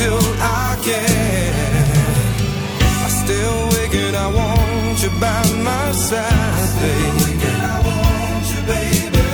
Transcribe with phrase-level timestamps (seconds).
[0.00, 1.52] Until I can,
[2.80, 3.68] I still
[4.00, 7.36] and I want you by my side, baby.
[7.44, 9.26] I want you, baby.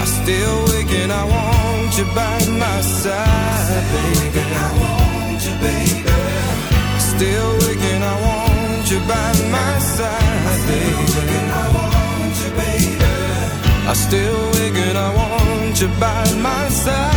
[0.00, 4.40] I still and I want you by my side, baby.
[4.40, 6.16] I want you, baby.
[6.98, 11.28] Still waking, I want you by my side, baby.
[11.52, 13.04] I want you, baby.
[13.86, 17.09] I still waking, I want you by my side.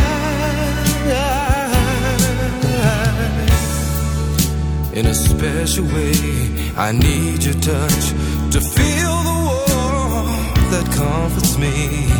[4.95, 6.13] In a special way,
[6.77, 8.05] I need your touch
[8.53, 12.11] to feel the warmth that comforts me.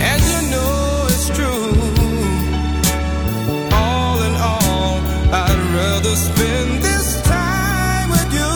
[0.00, 1.76] And you know it's true.
[3.70, 4.96] All in all,
[5.44, 8.54] I'd rather spend this time with you.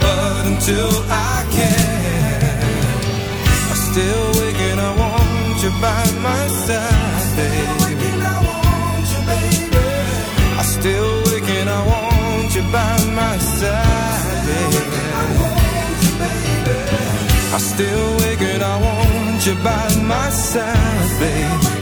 [0.00, 1.27] But until I
[5.68, 8.08] you by my side, baby.
[8.24, 9.84] I want you, baby.
[10.60, 14.82] I still wake and I want you by my side, baby.
[15.20, 16.76] I want you, baby.
[17.56, 21.78] I still wake and I want you by my side, baby.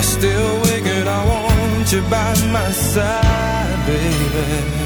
[0.00, 4.83] I still wake and I want you by my side, baby.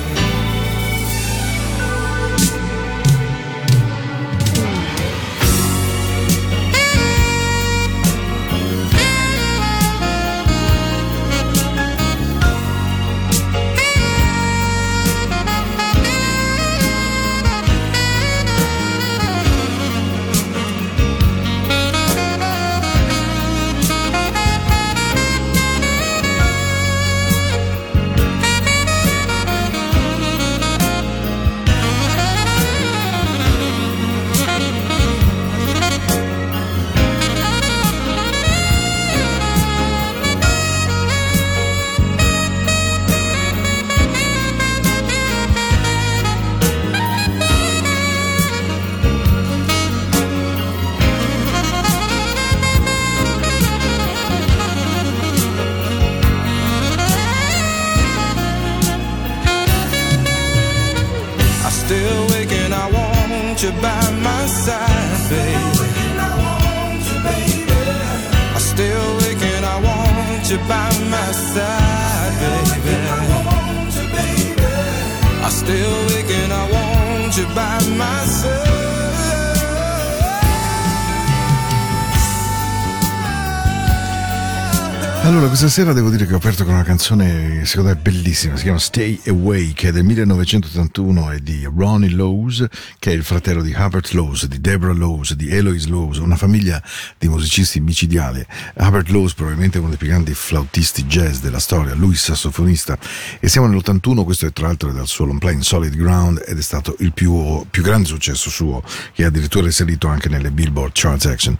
[85.68, 88.78] Questa sera devo dire che ho aperto con una canzone secondo me bellissima, si chiama
[88.78, 92.66] Stay Away, che è del 1981 e di Ronnie Lowes,
[92.98, 96.82] che è il fratello di Hubert Lowes, di Deborah Lowes, di Eloise Lowes, una famiglia
[97.18, 98.42] di musicisti micidiali.
[98.76, 102.96] Hubert Lowes probabilmente uno dei più grandi flautisti jazz della storia, lui sassofonista,
[103.38, 106.56] e siamo nell'81, questo è tra l'altro dal suo long play in Solid Ground ed
[106.56, 108.82] è stato il più, più grande successo suo,
[109.12, 111.54] che è addirittura inserito anche nelle Billboard Charts Action.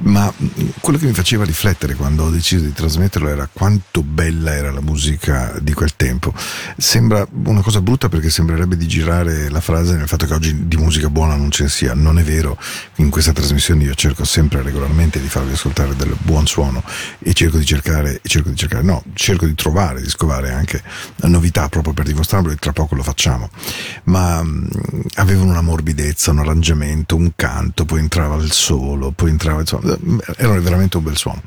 [0.00, 0.30] Ma
[0.80, 4.80] quello che mi faceva riflettere quando ho deciso di trasmetterlo era quanto bella era la
[4.80, 6.34] musica di quel tempo.
[6.76, 10.76] Sembra una cosa brutta perché sembrerebbe di girare la frase nel fatto che oggi di
[10.76, 11.94] musica buona non ce ne sia.
[11.94, 12.58] Non è vero.
[12.96, 16.82] In questa trasmissione io cerco sempre regolarmente di farvi ascoltare del buon suono
[17.20, 20.82] e cerco di cercare, cerco di cercare, no, cerco di trovare, di scovare anche
[21.22, 23.48] novità proprio per dimostrarlo e tra poco lo facciamo.
[24.04, 24.68] Ma mh,
[25.14, 29.96] avevano una morbidezza, un arrangiamento, un canto, poi entrava il solo, poi entrava insomma,
[30.36, 31.40] era veramente un bel suono.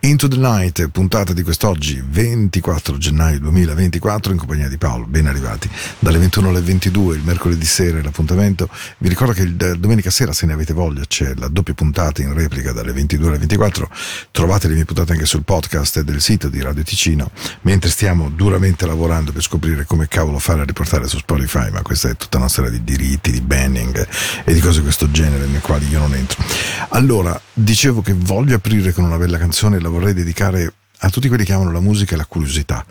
[0.00, 5.70] Into the Night, puntata di quest'oggi, 24 gennaio 2024, in compagnia di Paolo, ben arrivati.
[6.00, 8.68] Dalle 21 alle 22, il mercoledì sera l'appuntamento.
[8.98, 12.34] Vi ricordo che il, domenica sera, se ne avete voglia, c'è la doppia puntata in
[12.34, 13.88] replica dalle 22 alle 24.
[14.32, 17.30] Trovate le mie puntate anche sul podcast del sito di Radio Ticino,
[17.60, 22.08] mentre stiamo duramente lavorando per scoprire come cavolo fare a riportare su Spotify, ma questa
[22.08, 24.08] è tutta una storia di diritti, di banning
[24.42, 26.42] e di cose di questo genere, nelle quali io non entro.
[26.88, 30.72] Allora, dicevo che voglio aprire con una bella canzone e la vorrei dedicare
[31.04, 32.84] a tutti quelli che amano la musica e la curiosità,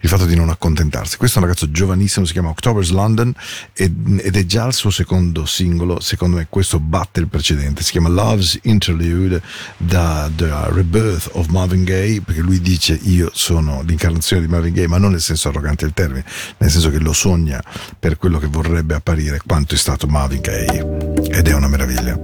[0.00, 1.16] il fatto di non accontentarsi.
[1.16, 3.32] Questo è un ragazzo giovanissimo, si chiama October's London
[3.72, 8.08] ed è già il suo secondo singolo, secondo me questo batte il precedente, si chiama
[8.08, 9.40] Love's Interlude
[9.76, 14.88] da The Rebirth of Marvin Gaye, perché lui dice io sono l'incarnazione di Marvin Gaye,
[14.88, 16.24] ma non nel senso arrogante del termine,
[16.58, 17.62] nel senso che lo sogna
[17.98, 22.18] per quello che vorrebbe apparire quanto è stato Marvin Gaye ed è una meraviglia.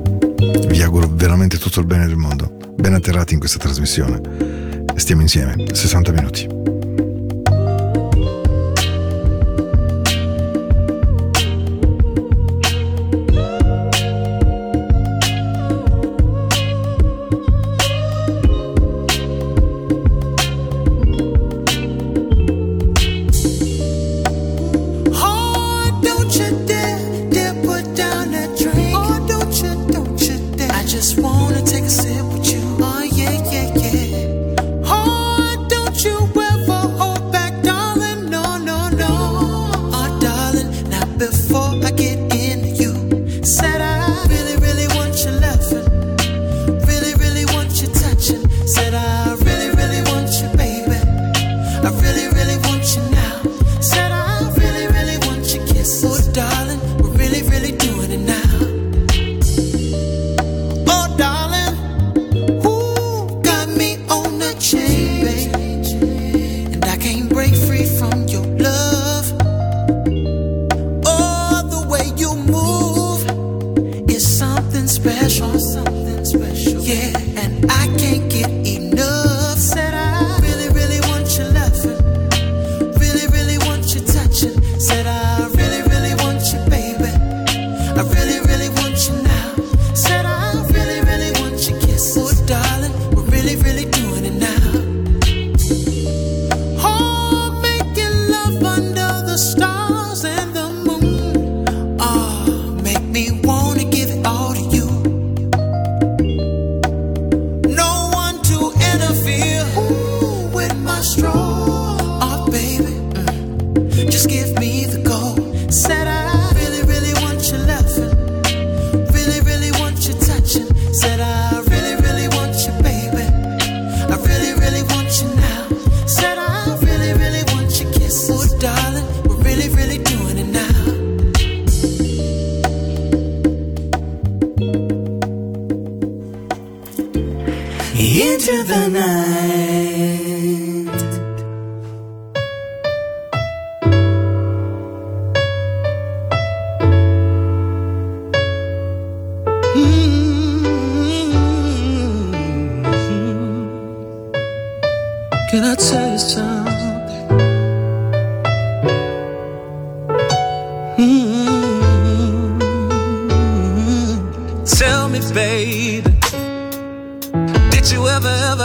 [0.68, 2.74] Vi auguro veramente tutto il bene del mondo.
[2.76, 4.65] Ben atterrati in questa trasmissione
[4.96, 6.75] Stiamo insieme, 60 minuti.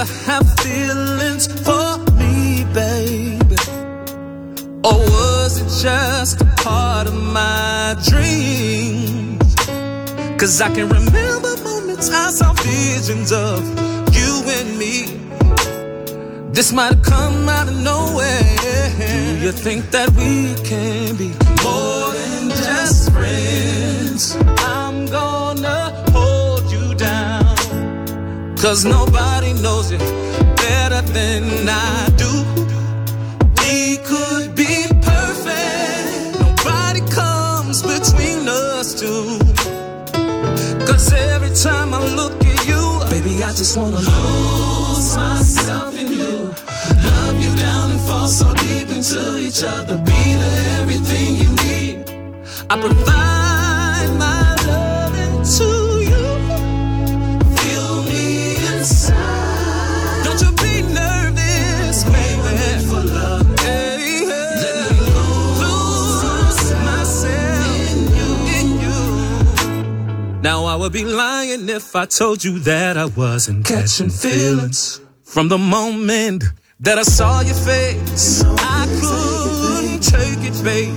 [0.06, 3.56] have feelings for me, baby?
[4.84, 9.56] Or was it just a part of my dreams?
[10.40, 13.60] Cause I can remember moments I saw visions of
[14.16, 14.96] you and me.
[16.52, 18.42] This might have come out of nowhere.
[18.98, 21.30] Do you think that we can be
[21.64, 22.21] more
[28.86, 30.00] nobody knows it
[30.56, 32.32] better than I do.
[33.58, 36.40] We could be perfect.
[36.40, 39.40] Nobody comes between us two.
[40.86, 46.54] Cause every time I look at you, baby, I just wanna lose myself in you.
[47.10, 49.98] Love you down and fall so deep into each other.
[49.98, 51.98] Be the everything you need.
[52.70, 53.51] I provide
[70.42, 75.00] Now I would be lying if I told you that I wasn't catching feelings.
[75.24, 76.44] From the moment
[76.80, 80.96] that I saw your face, I couldn't take it, babe.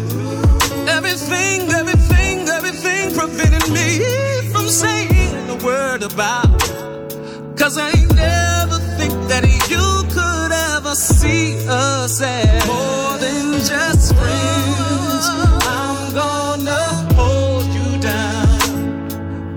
[0.89, 4.01] Everything, everything, everything prevented me
[4.51, 6.49] from saying a word about.
[6.63, 7.57] It.
[7.59, 13.04] Cause I never think that you could ever see us as more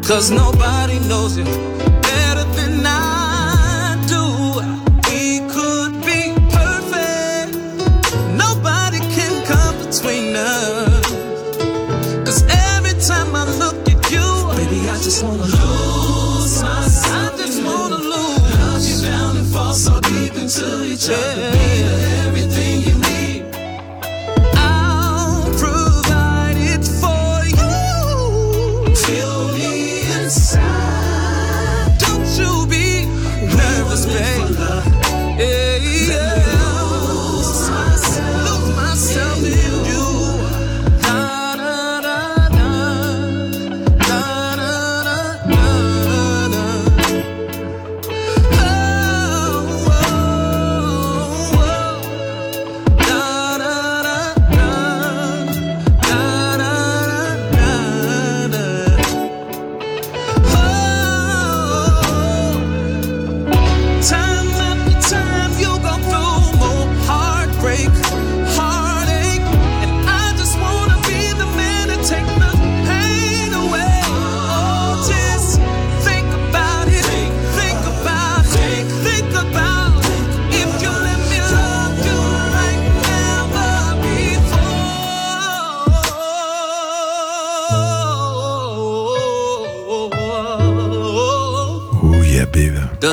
[0.07, 1.43] Cause nobody knows it
[2.01, 4.23] better than I do.
[5.11, 7.51] We could be perfect.
[8.33, 11.11] Nobody can come between us.
[12.23, 17.33] Cause every time I look at you, baby, I just wanna lose myself.
[17.33, 18.55] I just wanna lose.
[18.55, 21.51] Love you down and fall so deep into each other.
[21.51, 22.27] Yeah.
[22.27, 22.56] Everything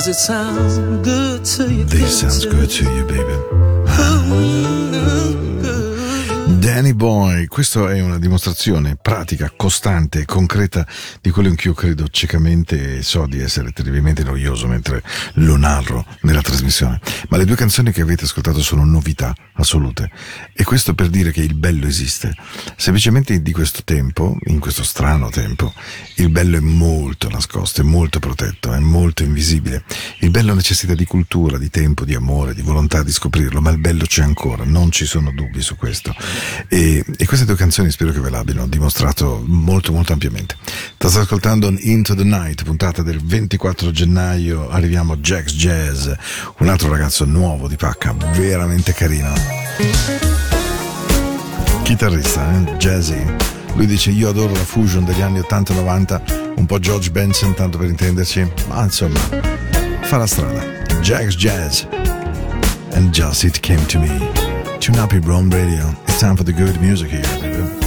[0.04, 1.84] Does it sound good to you?
[1.86, 3.54] This sounds good to you, baby.
[6.58, 10.86] Danny Boy, questa è una dimostrazione pratica, costante e concreta
[11.22, 15.02] di quello che io credo ciecamente e so di essere terribilmente noioso mentre
[15.34, 17.00] lo narro nella trasmissione.
[17.28, 20.10] Ma le due canzoni che avete ascoltato sono novità assolute.
[20.52, 22.34] E questo per dire che il bello esiste.
[22.76, 25.72] Semplicemente di questo tempo, in questo strano tempo,
[26.16, 29.84] il bello è molto nascosto, è molto protetto, è molto invisibile.
[30.20, 33.78] Il bello necessita di cultura, di tempo, di amore, di volontà di scoprirlo, ma il
[33.78, 36.14] bello c'è ancora, non ci sono dubbi su questo.
[36.68, 40.56] E, e queste due canzoni spero che ve l'abbiano dimostrato molto molto ampiamente.
[40.96, 46.10] State ascoltando Into the Night, puntata del 24 gennaio, arriviamo a Jack's Jazz,
[46.58, 49.43] un altro ragazzo nuovo di pacca, veramente carino.
[51.82, 52.76] Chitarrista, eh?
[52.76, 53.24] jazzy.
[53.74, 57.88] Lui dice io adoro la fusion degli anni 80-90, un po' George Benson tanto per
[57.88, 59.18] intenderci, ma insomma
[60.02, 60.62] fa la strada.
[61.00, 61.84] Jack's Jazz.
[62.92, 64.30] And just it came to me.
[64.78, 65.94] Tune up your Rome Radio.
[66.06, 67.83] It's time for the good music here,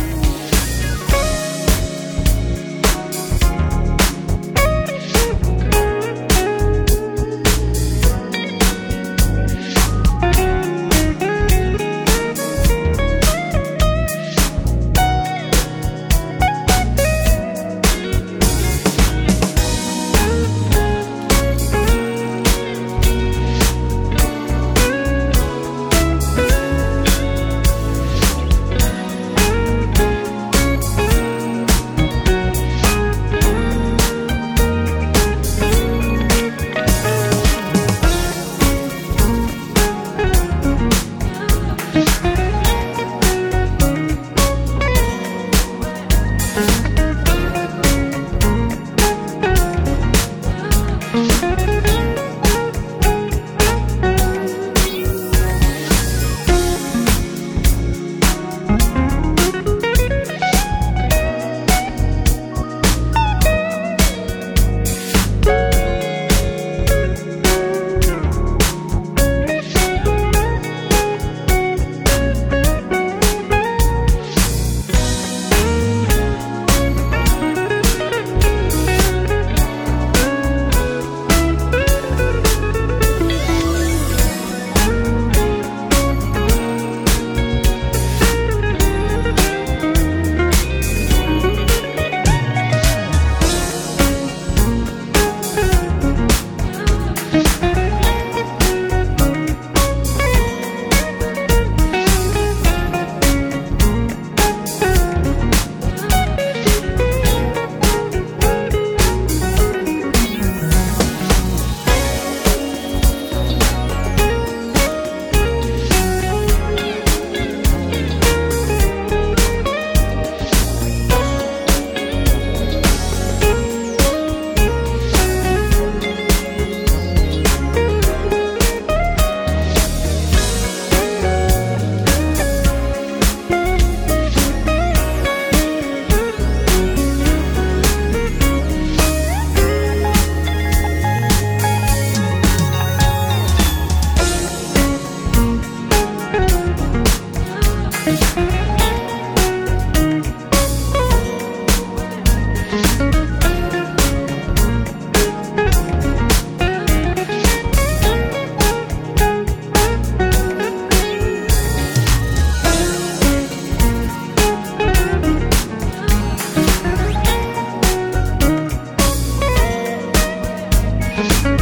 [171.17, 171.56] Bye.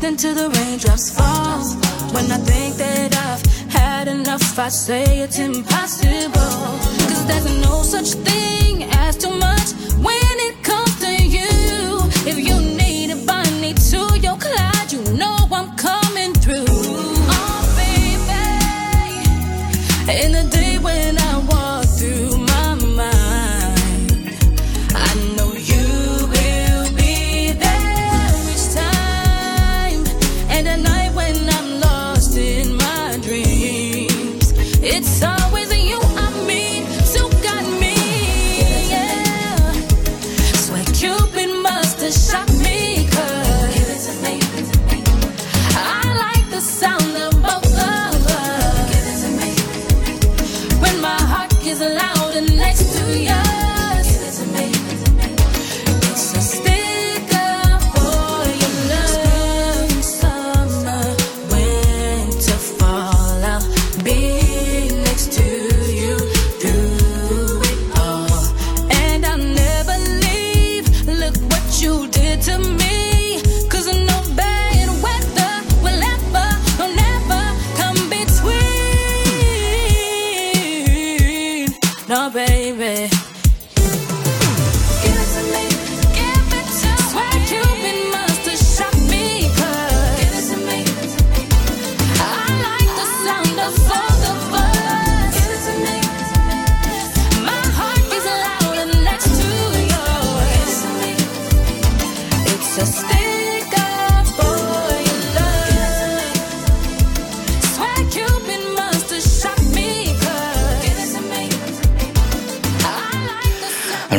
[0.00, 1.58] Listen to the raindrops fall.
[2.14, 6.30] When I think that I've had enough, I say it's impossible.
[7.10, 9.72] Cause there's no such thing as too much.
[9.98, 10.27] When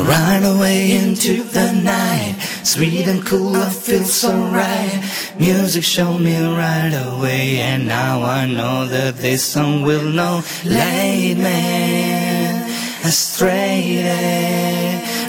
[0.09, 5.03] Run away into the night, sweet and cool, I feel so right.
[5.37, 10.41] Music showed me right away, and now I know that this song will know.
[10.65, 12.69] Late man,
[13.05, 14.01] astray,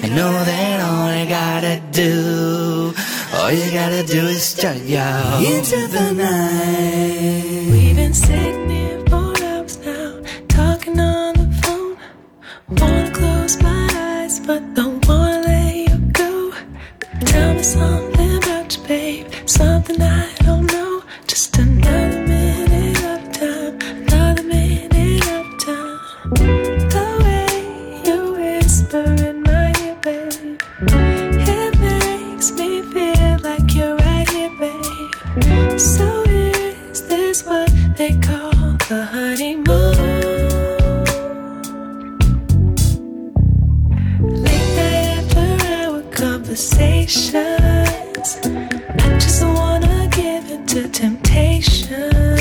[0.03, 2.60] I know that all I gotta do.
[3.41, 7.73] All you gotta do is jump y'all into the night.
[7.73, 11.97] We've been sitting here for hours now, talking on the phone.
[12.69, 16.53] Wanna close my eyes, but don't wanna let you go.
[17.25, 20.40] Tell me something about you, babe, something I.
[47.11, 48.39] patience.
[48.45, 52.39] I just wanna give in to temptation.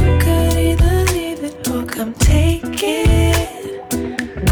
[0.00, 3.94] You could either leave it or come take it.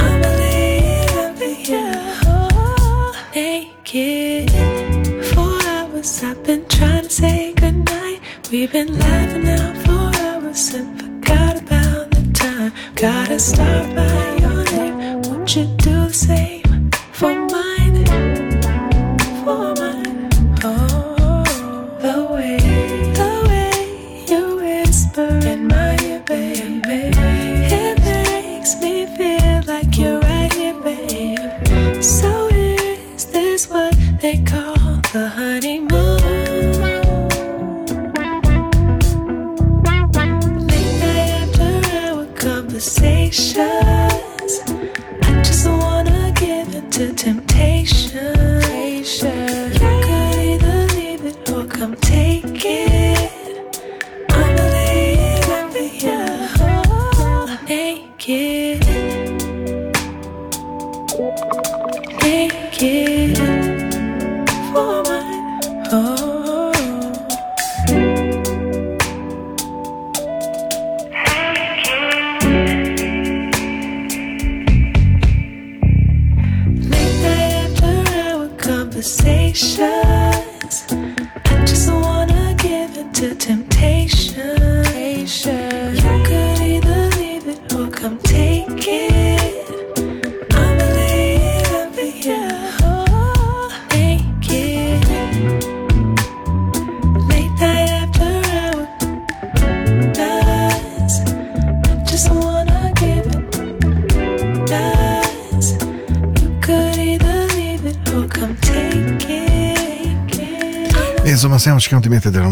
[0.04, 4.50] I'm a leaving, but you're whole naked.
[5.32, 8.20] Four hours I've been trying to say goodnight.
[8.50, 12.72] We've been laughing out for hours and forgot about the time.
[12.96, 15.22] Gotta start by your name.
[15.22, 16.59] Won't you do the same?
[25.44, 26.82] in my ear, babe.
[26.86, 32.02] It makes me feel like you're right here, babe.
[32.02, 34.69] So is this what they call?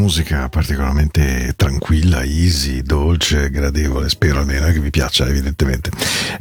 [0.08, 5.90] Musica particolarmente tranquilla, easy, dolce, gradevole, spero almeno eh, che vi piaccia, evidentemente.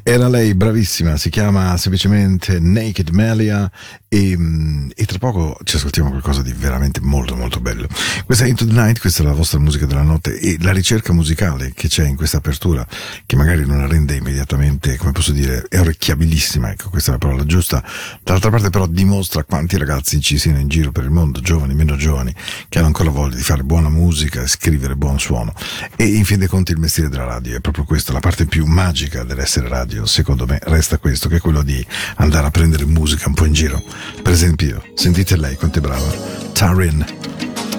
[0.03, 3.69] Era lei bravissima, si chiama semplicemente Naked Melia
[4.07, 7.87] e, mm, e tra poco ci ascoltiamo qualcosa di veramente molto molto bello.
[8.25, 11.11] Questa è Into the Night, questa è la vostra musica della notte e la ricerca
[11.11, 12.85] musicale che c'è in questa apertura,
[13.25, 17.19] che magari non la rende immediatamente, come posso dire, è orecchiabilissima, ecco, questa è la
[17.19, 17.83] parola giusta.
[18.23, 21.95] Dall'altra parte però dimostra quanti ragazzi ci siano in giro per il mondo, giovani, meno
[21.95, 22.33] giovani,
[22.69, 25.53] che hanno ancora voglia di fare buona musica scrivere buon suono.
[25.95, 28.65] E in fin dei conti il mestiere della radio è proprio questo, la parte più
[28.65, 31.85] magica dell'essere radio, secondo me, resta questo, che è quello di
[32.17, 33.83] andare a prendere musica un po' in giro.
[34.21, 36.11] Per esempio, sentite lei quanto è brava.
[36.51, 37.05] Tarin,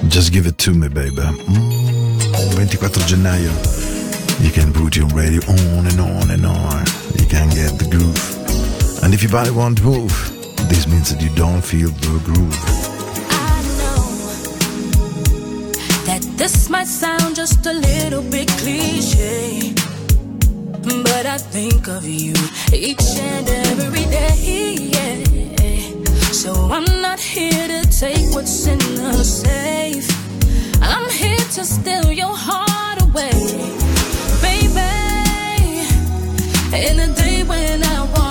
[0.04, 1.20] Just Give It To Me Baby.
[1.20, 2.20] Mm,
[2.52, 3.52] 24 gennaio.
[4.40, 6.84] You can put your radio on and on and on.
[7.18, 9.02] You can get the groove.
[9.02, 10.10] And if your body won't move,
[10.70, 12.56] this means that you don't feel the groove.
[13.28, 14.08] I know
[16.06, 19.74] that this might sound just a little bit cliche,
[20.80, 22.32] but I think of you
[22.72, 24.88] each and every day.
[24.92, 25.57] yeah.
[26.32, 30.08] So I'm not here to take what's in the safe.
[30.80, 33.32] I'm here to steal your heart away,
[34.40, 34.78] baby.
[36.86, 38.27] In the day when I walk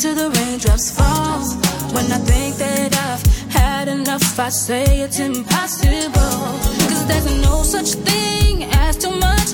[0.00, 1.40] to the raindrops fall.
[1.92, 6.40] When I think that I've had enough, I say it's impossible.
[6.88, 9.48] Cause there's no such thing as too much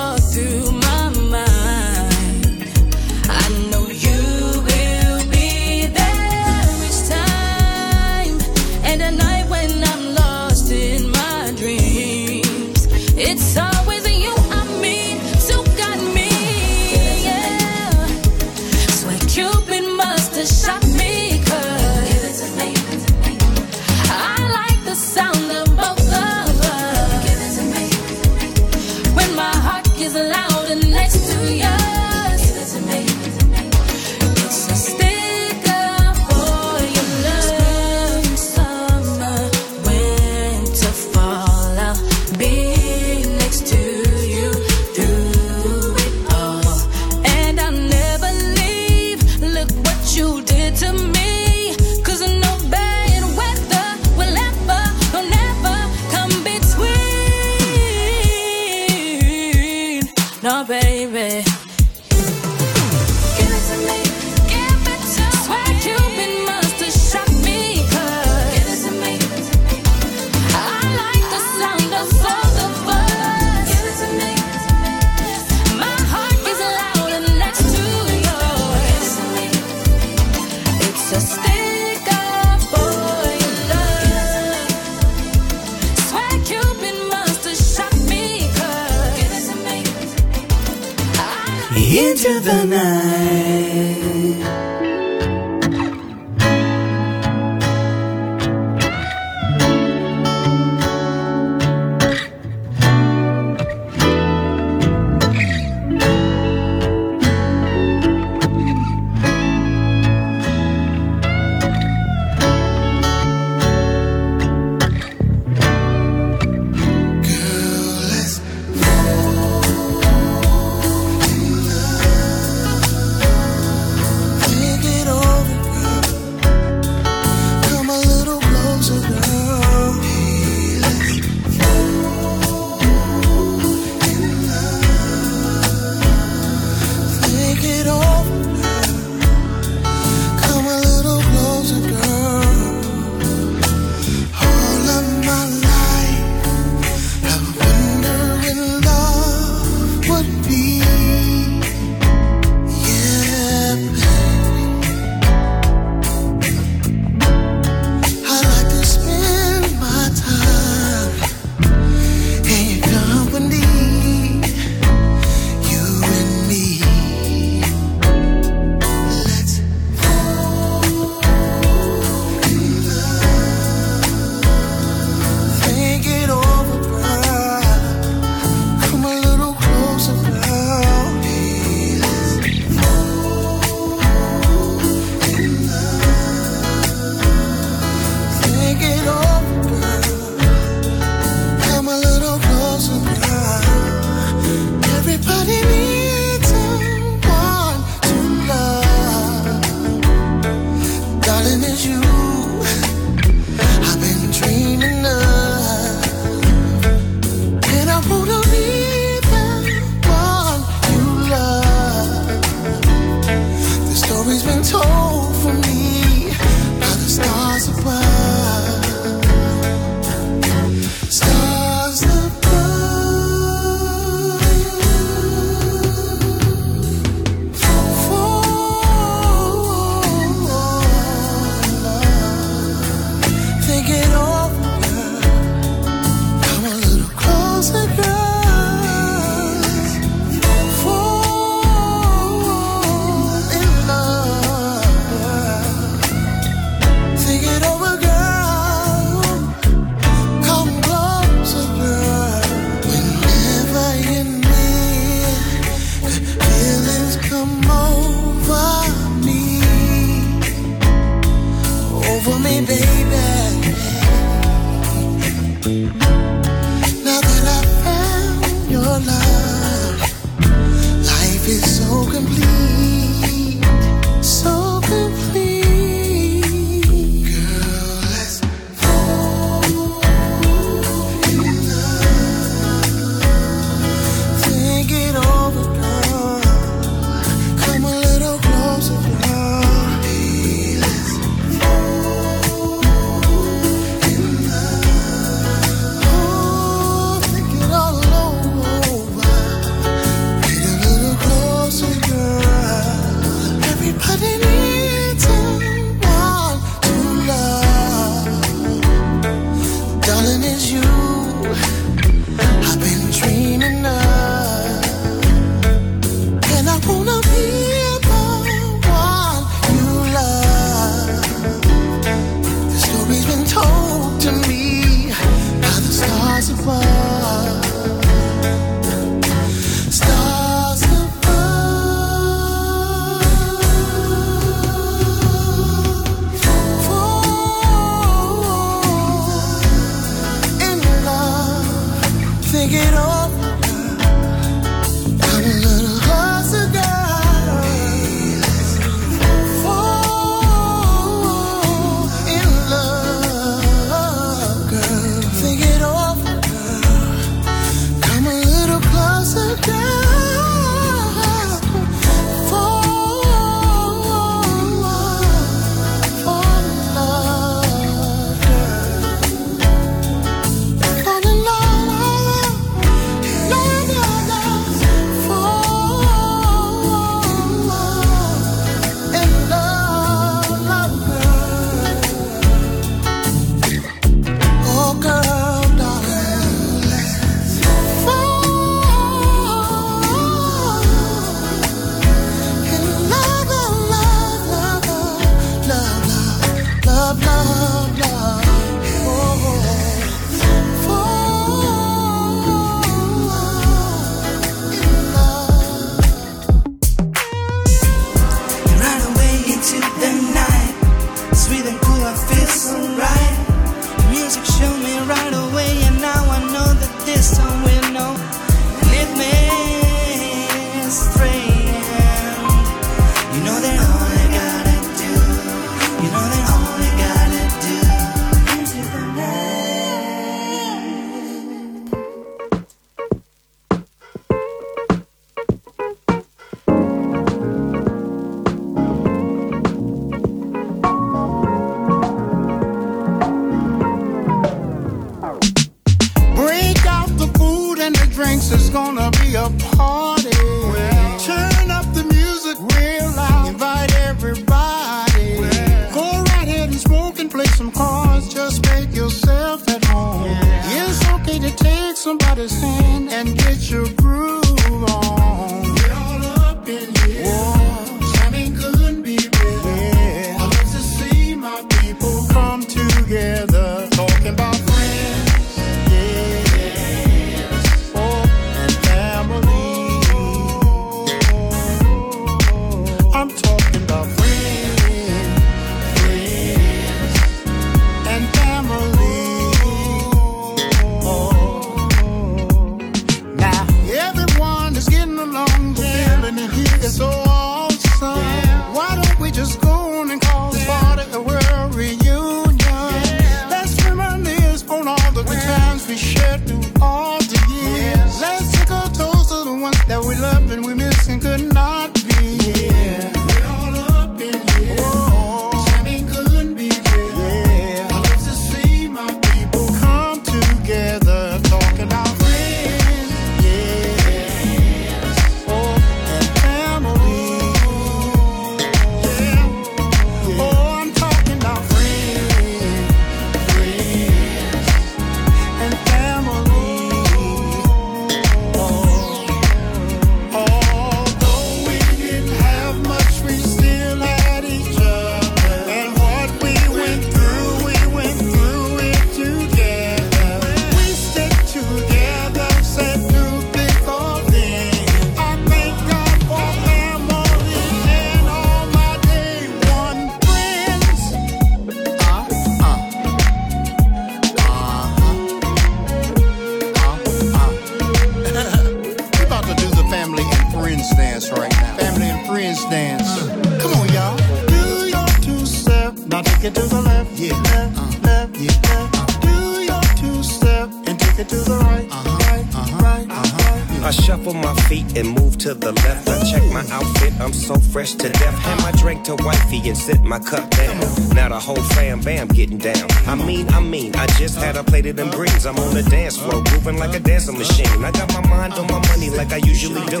[590.14, 590.78] my cup down.
[591.14, 592.86] Now the whole fam bam getting down.
[593.06, 595.44] I mean, I mean, I just had a plate of them greens.
[595.44, 597.84] I'm on the dance floor, moving like a dancing machine.
[597.84, 600.00] I got my mind on my money like I usually do.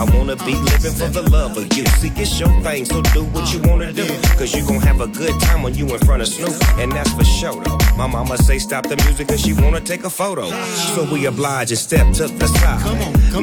[0.00, 1.84] I wanna be living for the love of you.
[2.00, 4.06] See, it's your thing, so do what you wanna do.
[4.38, 6.56] Cause you gon' have a good time when you in front of Snoop.
[6.78, 7.78] And that's for sure though.
[7.98, 10.48] My mama say stop the music cause she wanna take a photo.
[10.94, 12.80] So we oblige and step to the side.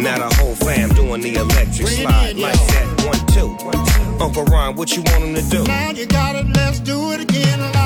[0.02, 2.88] now the whole fam doing the electric slide like that.
[3.06, 3.87] One, two.
[4.20, 5.64] Uncle Ron, what you want him to do?
[5.64, 7.77] Now you got it, let's do it again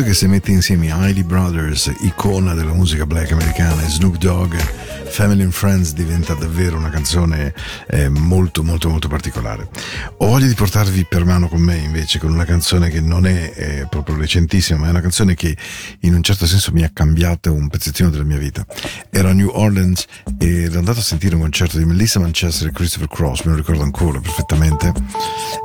[0.00, 4.16] Certo che se metti insieme i Hailey Brothers, icona della musica black americana, e Snoop
[4.16, 4.54] Dogg,
[5.10, 7.52] Family and Friends diventa davvero una canzone
[7.86, 9.68] eh, molto molto molto particolare.
[10.18, 13.52] Ho voglia di portarvi per mano con me invece con una canzone che non è
[13.54, 15.54] eh, proprio recentissima, ma è una canzone che
[16.00, 18.64] in un certo senso mi ha cambiato un pezzettino della mia vita.
[19.10, 20.06] Ero a New Orleans
[20.38, 23.58] e ero andato a sentire un concerto di Melissa Manchester e Christopher Cross, me lo
[23.58, 24.94] ricordo ancora perfettamente,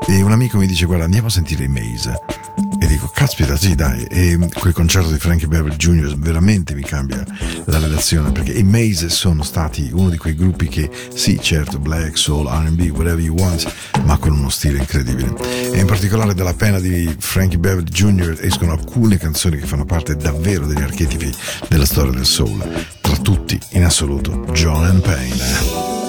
[0.10, 2.75] e un amico mi dice guarda andiamo a sentire i Maze.
[2.86, 4.04] E dico, caspita, sì, dai.
[4.04, 6.16] E quel concerto di Frankie Beverly Jr.
[6.20, 7.26] veramente mi cambia
[7.64, 12.16] la relazione perché i Maze sono stati uno di quei gruppi che, sì, certo, black,
[12.16, 13.74] soul, RB, whatever you want,
[14.04, 15.34] ma con uno stile incredibile.
[15.72, 18.38] E in particolare dalla penna di Frankie Beverly Jr.
[18.40, 21.34] escono alcune canzoni che fanno parte davvero degli archetipi
[21.68, 22.86] della storia del soul.
[23.02, 26.04] Tra tutti, in assoluto, John and Payne.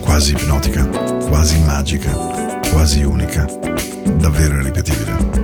[0.00, 2.45] Quasi ipnotica, quasi magica,
[2.76, 3.46] quasi unica,
[4.18, 5.35] davvero irripetibile.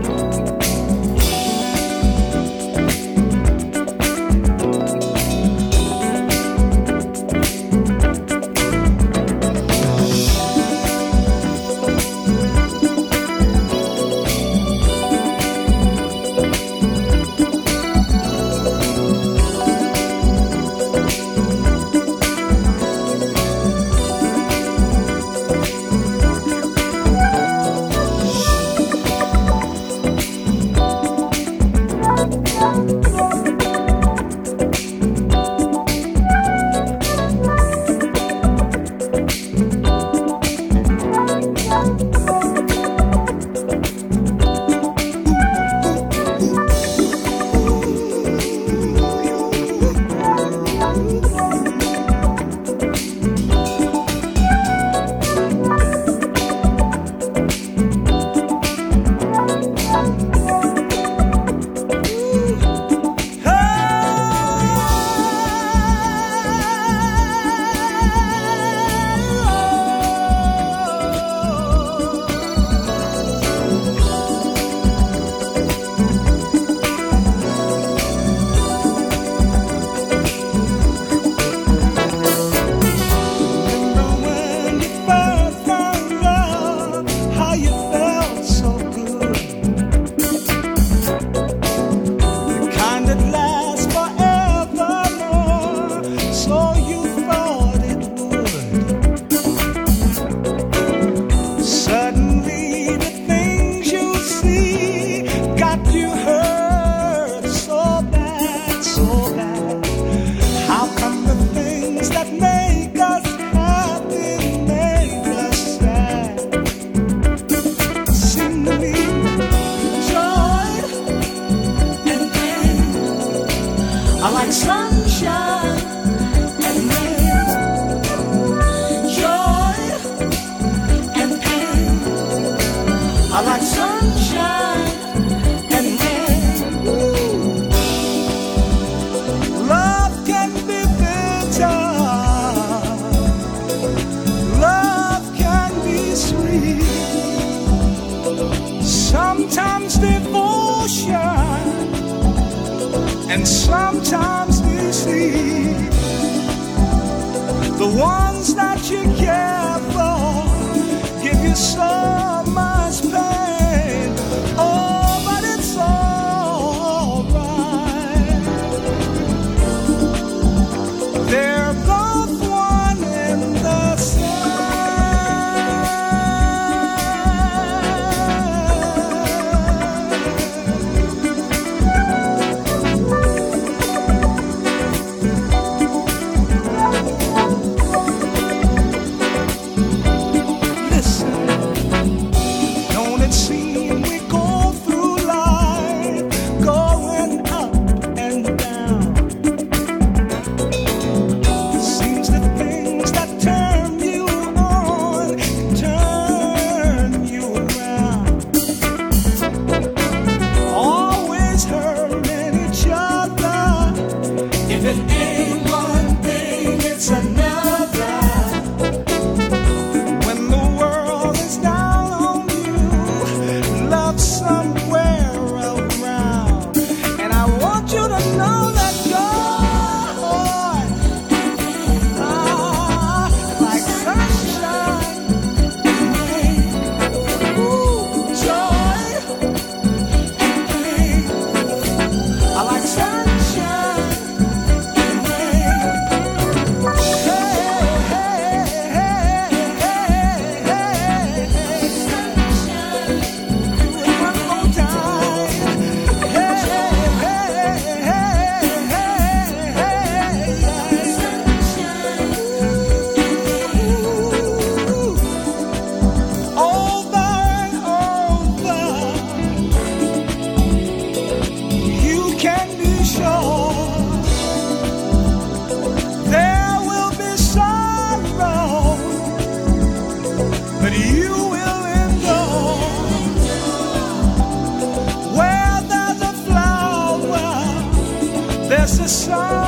[289.03, 289.61] the sun.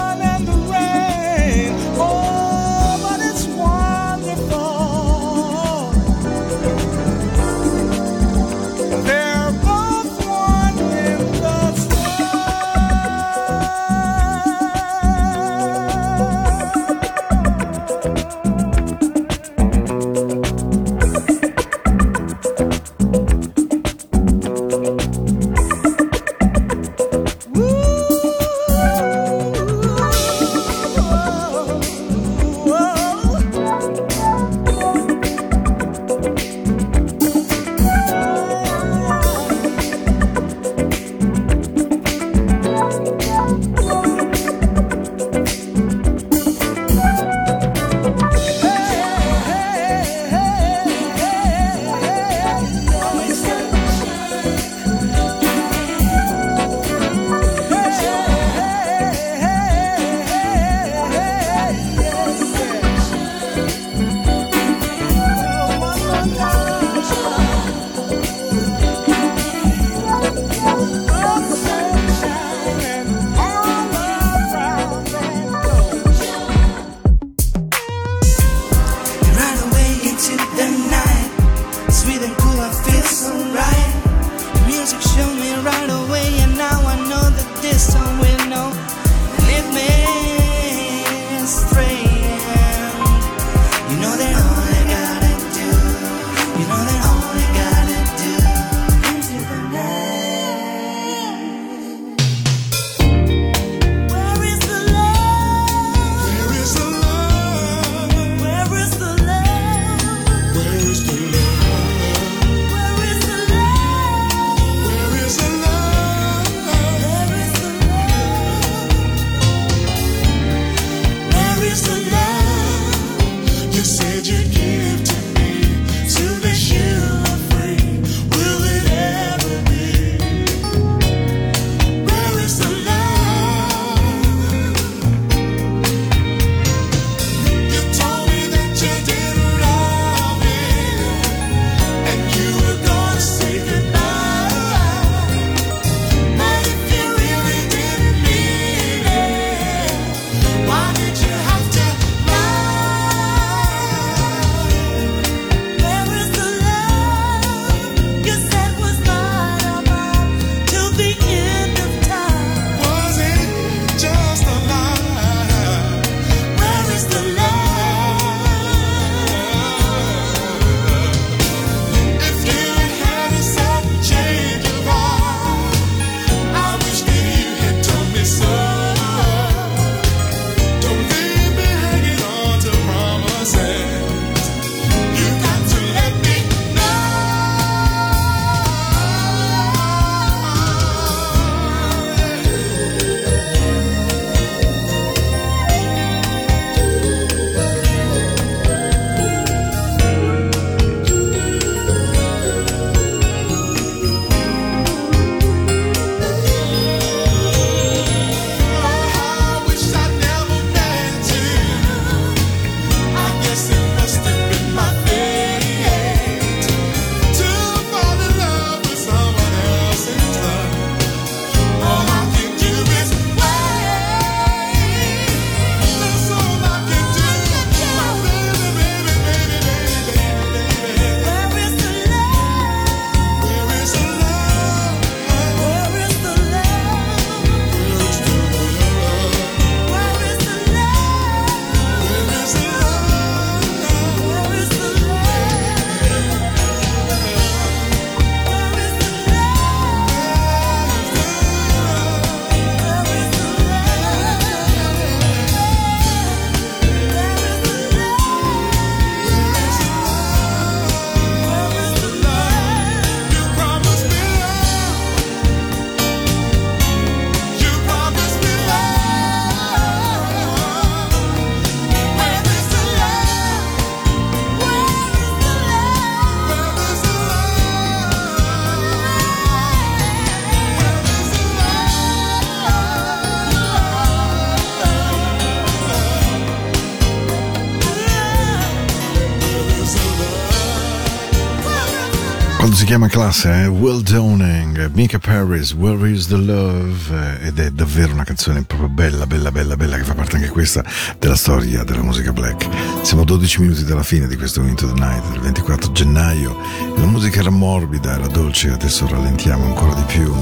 [292.94, 293.66] chiama classe, eh?
[293.66, 297.10] Will Downing, Mika Paris, Where is the Love?
[297.10, 300.48] Eh, ed è davvero una canzone proprio bella, bella, bella, bella, che fa parte anche
[300.48, 300.84] questa
[301.18, 302.68] della storia della musica black.
[303.02, 306.56] Siamo a 12 minuti dalla fine di questo Into the Night del 24 gennaio.
[306.96, 310.32] La musica era morbida, era dolce, adesso rallentiamo ancora di più.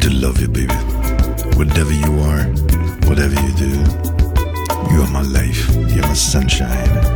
[0.00, 0.78] I love you, baby.
[1.56, 2.50] Whatever you are,
[3.04, 3.66] whatever you do,
[4.94, 7.13] you are my life, you are my sunshine.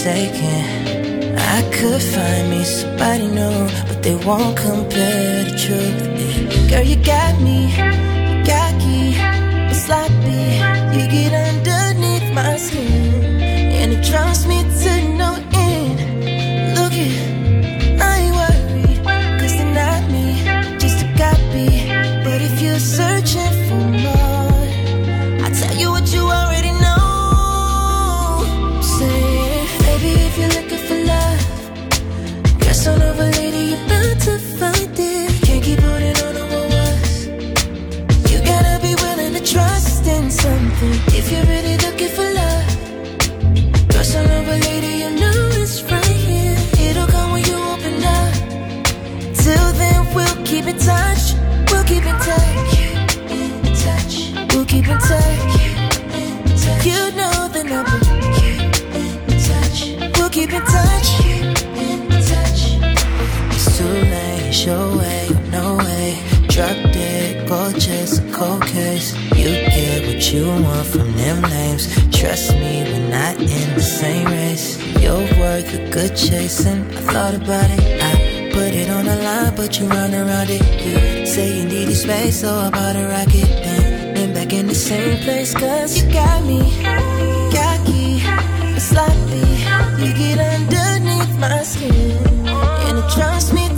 [0.00, 1.36] mistaken.
[1.36, 6.70] I could find me somebody new, but they won't compare the truth.
[6.70, 7.70] Girl, you got me,
[8.48, 9.12] cocky,
[9.68, 10.44] but sloppy.
[10.94, 14.59] You get underneath my skin, and it drowns me.
[72.20, 74.76] Trust me, we're not in the same race.
[75.00, 76.82] You're worth a good chasing.
[76.90, 80.60] I thought about it, I put it on the line, but you run around it.
[80.84, 83.48] You say you need needed space, so I bought a rocket.
[83.64, 86.60] Then, then back in the same place, cause you got me.
[87.54, 88.20] Cocky,
[88.78, 89.40] sloppy.
[90.04, 92.18] You get underneath my skin.
[92.86, 93.69] And it drives me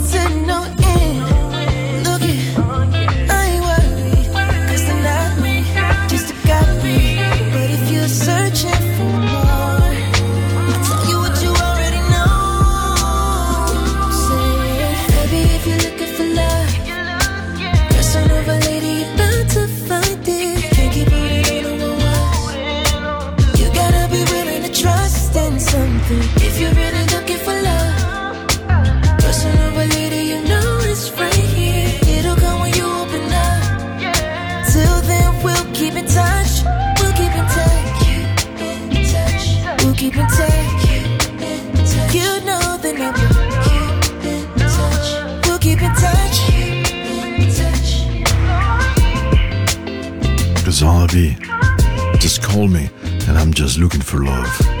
[53.73, 54.72] was looking for love.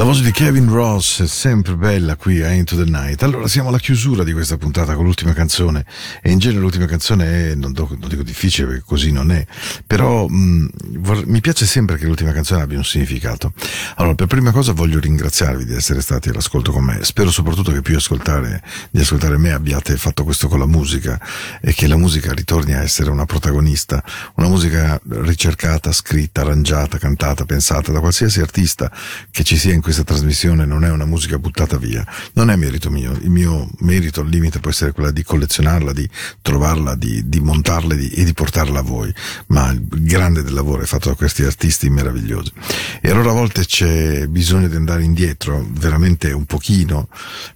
[0.00, 3.22] La voce di Kevin Ross è sempre bella qui a Into the Night.
[3.22, 5.84] Allora siamo alla chiusura di questa puntata con l'ultima canzone
[6.22, 9.46] e in genere l'ultima canzone è, non, do- non dico difficile perché così non è,
[9.86, 10.70] però mh,
[11.00, 13.52] vor- mi piace sempre che l'ultima canzone abbia un significato.
[13.96, 17.04] Allora per prima cosa voglio ringraziarvi di essere stati all'ascolto con me.
[17.04, 21.20] Spero soprattutto che più ascoltare, di ascoltare me abbiate fatto questo con la musica
[21.60, 24.02] e che la musica ritorni a essere una protagonista,
[24.36, 28.90] una musica ricercata, scritta, arrangiata, cantata, pensata da qualsiasi artista
[29.30, 32.90] che ci sia in questa trasmissione non è una musica buttata via, non è merito
[32.90, 36.08] mio, il mio merito al limite può essere quella di collezionarla, di
[36.42, 39.12] trovarla, di, di montarla di, e di portarla a voi,
[39.48, 42.52] ma il grande del lavoro è fatto da questi artisti meravigliosi.
[43.00, 47.08] E allora a volte c'è bisogno di andare indietro, veramente un pochino,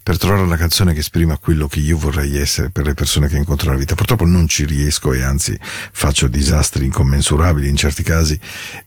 [0.02, 3.36] per trovare una canzone che esprima quello che io vorrei essere per le persone che
[3.36, 3.94] incontro nella vita.
[3.94, 8.36] Purtroppo non ci riesco e anzi faccio disastri incommensurabili in certi casi,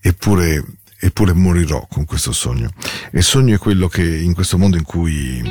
[0.01, 0.65] eppure
[0.99, 2.69] eppure morirò con questo sogno.
[3.11, 5.41] E il sogno è quello che in questo mondo in cui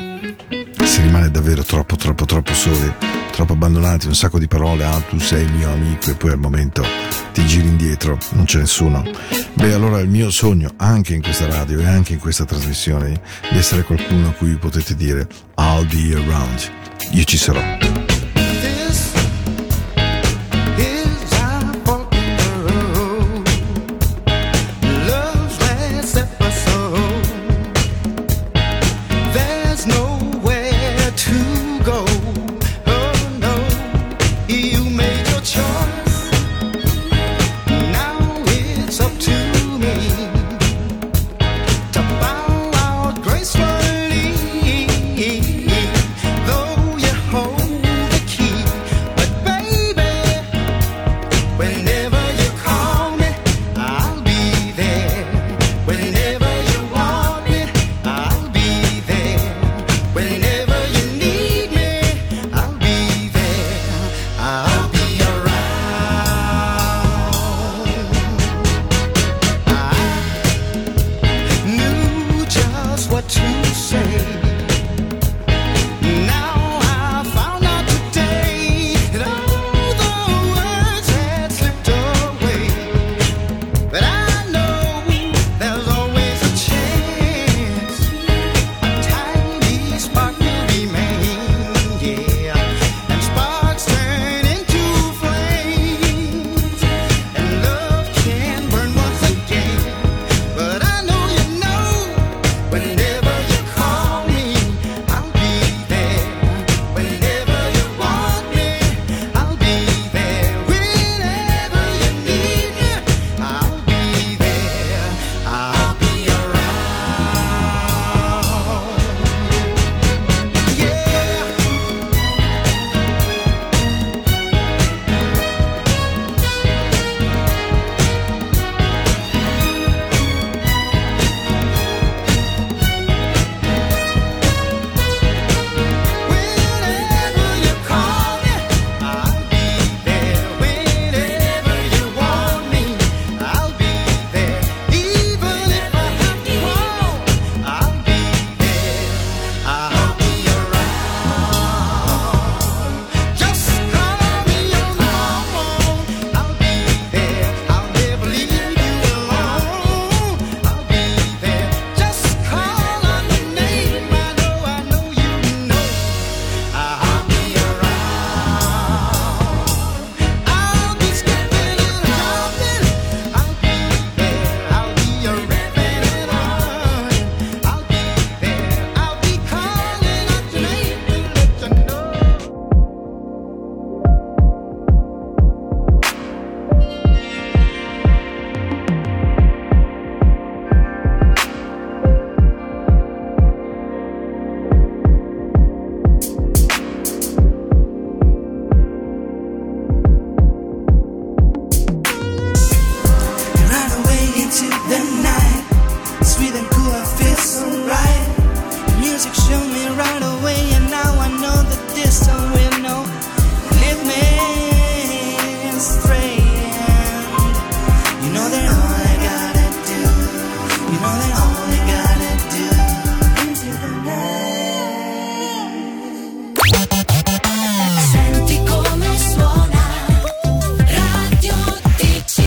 [0.83, 2.93] si rimane davvero troppo, troppo, troppo soli,
[3.31, 6.39] troppo abbandonati, un sacco di parole, ah tu sei il mio amico e poi al
[6.39, 6.83] momento
[7.33, 9.03] ti giri indietro, non c'è nessuno.
[9.53, 13.21] Beh allora il mio sogno anche in questa radio e anche in questa trasmissione
[13.51, 15.27] di essere qualcuno a cui potete dire
[15.57, 16.71] I'll be around,
[17.11, 17.61] io ci sarò.
[20.75, 21.26] This is